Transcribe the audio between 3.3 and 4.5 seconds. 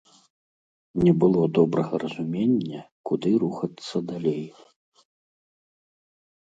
рухацца далей.